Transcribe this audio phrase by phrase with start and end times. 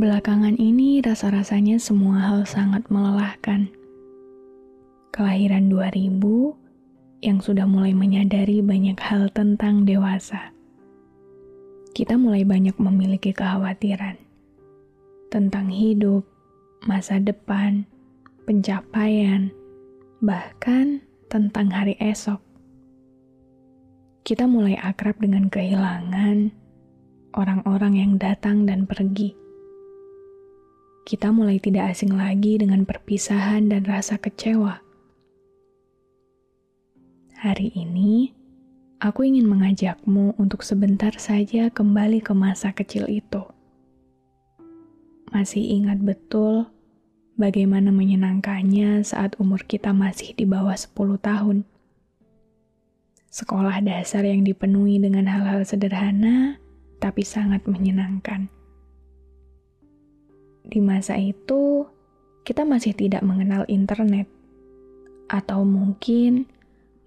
[0.00, 3.68] Belakangan ini rasa-rasanya semua hal sangat melelahkan.
[5.12, 10.56] Kelahiran 2000 yang sudah mulai menyadari banyak hal tentang dewasa.
[11.92, 14.16] Kita mulai banyak memiliki kekhawatiran
[15.28, 16.24] tentang hidup,
[16.88, 17.84] masa depan,
[18.48, 19.52] pencapaian,
[20.24, 22.40] bahkan tentang hari esok.
[24.24, 26.48] Kita mulai akrab dengan kehilangan
[27.36, 29.49] orang-orang yang datang dan pergi
[31.10, 34.78] kita mulai tidak asing lagi dengan perpisahan dan rasa kecewa.
[37.34, 38.30] Hari ini,
[39.02, 43.42] aku ingin mengajakmu untuk sebentar saja kembali ke masa kecil itu.
[45.34, 46.70] Masih ingat betul
[47.34, 51.66] bagaimana menyenangkannya saat umur kita masih di bawah 10 tahun.
[53.34, 56.62] Sekolah dasar yang dipenuhi dengan hal-hal sederhana,
[57.02, 58.46] tapi sangat menyenangkan
[60.70, 61.90] di masa itu
[62.46, 64.30] kita masih tidak mengenal internet,
[65.26, 66.46] atau mungkin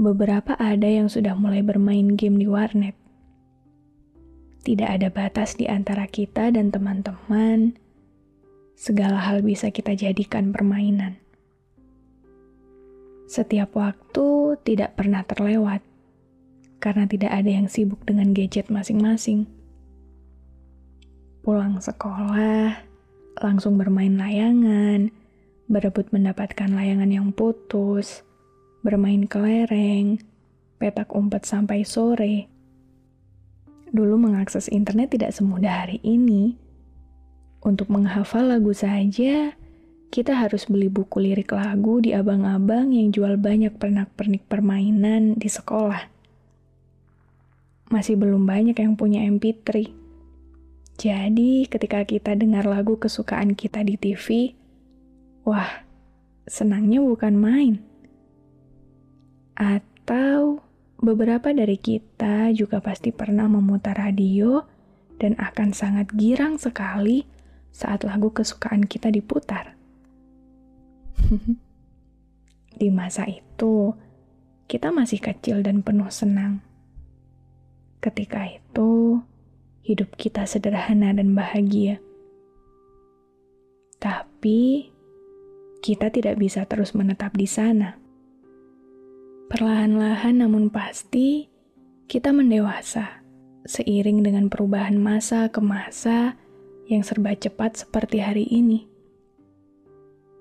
[0.00, 2.96] beberapa ada yang sudah mulai bermain game di warnet.
[4.60, 7.76] Tidak ada batas di antara kita dan teman-teman.
[8.76, 11.20] Segala hal bisa kita jadikan permainan.
[13.28, 15.84] Setiap waktu tidak pernah terlewat
[16.80, 19.46] karena tidak ada yang sibuk dengan gadget masing-masing.
[21.44, 22.89] Pulang sekolah,
[23.40, 25.12] langsung bermain layangan,
[25.70, 28.24] berebut mendapatkan layangan yang putus,
[28.80, 30.20] bermain kelereng,
[30.80, 32.48] petak umpet sampai sore.
[33.90, 36.56] Dulu mengakses internet tidak semudah hari ini.
[37.60, 39.52] Untuk menghafal lagu saja,
[40.10, 46.02] kita harus beli buku lirik lagu di abang-abang yang jual banyak pernak-pernik permainan di sekolah.
[47.90, 49.99] Masih belum banyak yang punya MP3.
[51.00, 54.52] Jadi, ketika kita dengar lagu kesukaan kita di TV,
[55.48, 55.88] wah,
[56.44, 57.74] senangnya bukan main.
[59.56, 60.60] Atau
[61.00, 64.60] beberapa dari kita juga pasti pernah memutar radio
[65.16, 67.24] dan akan sangat girang sekali
[67.72, 69.72] saat lagu kesukaan kita diputar.
[72.80, 73.96] di masa itu,
[74.68, 76.60] kita masih kecil dan penuh senang.
[78.04, 79.24] Ketika itu,
[79.80, 81.98] hidup kita sederhana dan bahagia.
[84.00, 84.88] Tapi
[85.80, 87.96] kita tidak bisa terus menetap di sana.
[89.50, 91.48] Perlahan-lahan namun pasti
[92.06, 93.24] kita mendewasa
[93.66, 96.36] seiring dengan perubahan masa ke masa
[96.86, 98.86] yang serba cepat seperti hari ini.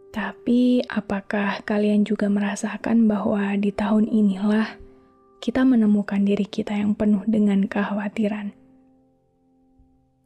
[0.10, 4.82] Tapi apakah kalian juga merasakan bahwa di tahun inilah
[5.40, 8.59] kita menemukan diri kita yang penuh dengan kekhawatiran?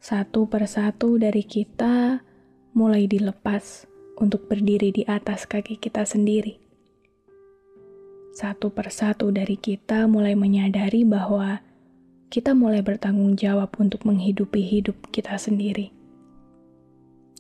[0.04, 2.20] Satu persatu dari kita
[2.76, 3.88] mulai dilepas
[4.20, 6.60] untuk berdiri di atas kaki kita sendiri.
[8.36, 11.64] Satu persatu dari kita mulai menyadari bahwa
[12.28, 15.96] kita mulai bertanggung jawab untuk menghidupi hidup kita sendiri.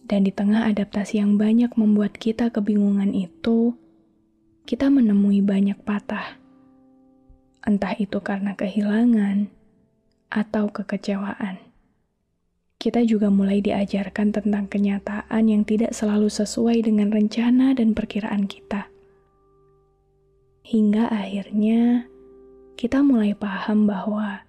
[0.07, 3.75] Dan di tengah adaptasi yang banyak membuat kita kebingungan itu,
[4.63, 6.39] kita menemui banyak patah.
[7.67, 9.51] Entah itu karena kehilangan
[10.31, 11.72] atau kekecewaan
[12.83, 18.91] kita juga mulai diajarkan tentang kenyataan yang tidak selalu sesuai dengan rencana dan perkiraan kita.
[20.67, 22.11] Hingga akhirnya
[22.75, 24.43] kita mulai paham bahwa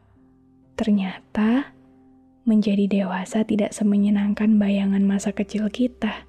[0.75, 1.71] ternyata
[2.43, 6.27] menjadi dewasa tidak semenyenangkan bayangan masa kecil kita.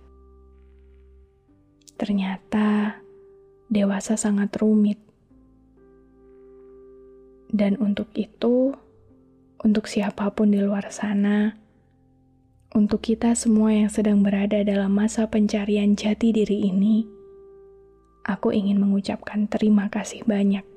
[1.98, 3.02] Ternyata
[3.74, 5.02] dewasa sangat rumit.
[7.50, 8.78] Dan untuk itu,
[9.66, 11.65] untuk siapa pun di luar sana,
[12.76, 17.08] untuk kita semua yang sedang berada dalam masa pencarian jati diri ini,
[18.28, 20.68] aku ingin mengucapkan terima kasih banyak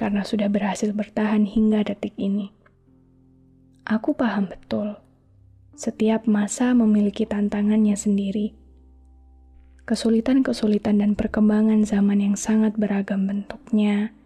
[0.00, 2.48] karena sudah berhasil bertahan hingga detik ini.
[3.84, 4.96] Aku paham betul,
[5.76, 8.56] setiap masa memiliki tantangannya sendiri.
[9.84, 14.16] Kesulitan-kesulitan dan perkembangan zaman yang sangat beragam bentuknya,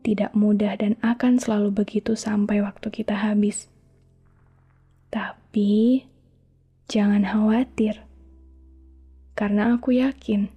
[0.00, 3.68] tidak mudah dan akan selalu begitu sampai waktu kita habis.
[5.08, 6.04] Tapi,
[6.90, 8.02] jangan khawatir.
[9.38, 10.50] Karena aku yakin,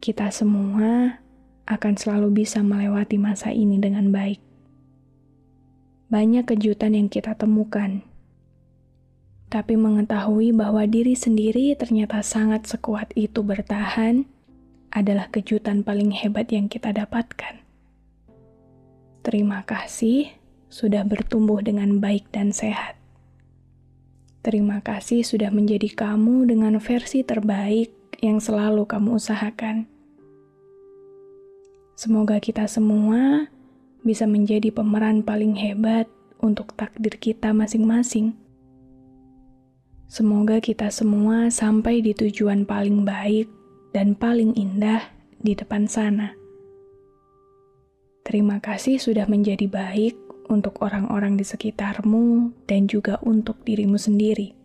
[0.00, 1.20] kita semua
[1.68, 4.40] akan selalu bisa melewati masa ini dengan baik.
[6.08, 8.00] Banyak kejutan yang kita temukan.
[9.52, 14.24] Tapi mengetahui bahwa diri sendiri ternyata sangat sekuat itu bertahan
[14.88, 17.60] adalah kejutan paling hebat yang kita dapatkan.
[19.20, 20.32] Terima kasih
[20.72, 22.97] sudah bertumbuh dengan baik dan sehat.
[24.48, 27.92] Terima kasih sudah menjadi kamu dengan versi terbaik
[28.24, 29.84] yang selalu kamu usahakan.
[32.00, 33.52] Semoga kita semua
[34.00, 36.08] bisa menjadi pemeran paling hebat
[36.40, 38.32] untuk takdir kita masing-masing.
[40.08, 43.52] Semoga kita semua sampai di tujuan paling baik
[43.92, 45.12] dan paling indah
[45.44, 46.32] di depan sana.
[48.24, 54.56] Terima kasih sudah menjadi baik untuk orang-orang di sekitarmu dan juga untuk dirimu sendiri.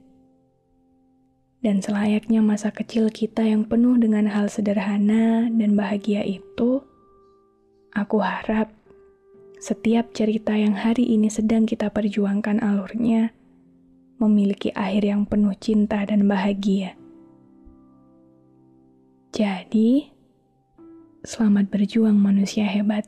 [1.64, 6.84] Dan selayaknya masa kecil kita yang penuh dengan hal sederhana dan bahagia itu,
[7.96, 8.68] aku harap
[9.64, 13.32] setiap cerita yang hari ini sedang kita perjuangkan alurnya
[14.20, 17.00] memiliki akhir yang penuh cinta dan bahagia.
[19.32, 20.12] Jadi,
[21.24, 23.08] selamat berjuang manusia hebat.